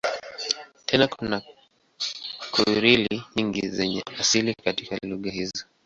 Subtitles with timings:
[0.87, 1.37] Tena kuna
[2.53, 5.63] Krioli nyingi zenye asili katika lugha hizo.